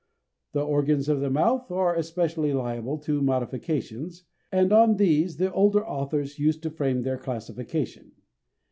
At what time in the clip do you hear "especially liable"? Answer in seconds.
1.95-2.97